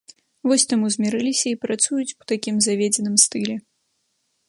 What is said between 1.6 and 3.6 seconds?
працуюць у такім заведзеным стылі.